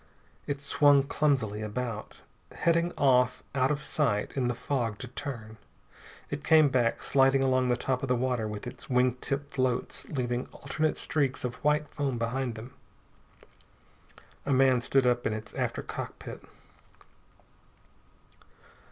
[0.47, 5.57] It swung clumsily about, heading off out of sight in the fog to turn.
[6.31, 10.09] It came back, sliding along the top of the water with its wing tip floats
[10.09, 12.73] leaving alternate streaks of white foam behind them.
[14.43, 16.41] A man stood up in its after cockpit.